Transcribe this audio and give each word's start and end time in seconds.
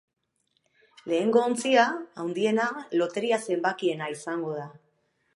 Lehengo 1.09 1.41
ontzia, 1.49 1.83
handiena, 2.23 2.65
loteria 3.01 3.39
zenbakiena 3.51 4.09
izango 4.15 4.55
da. 4.61 4.65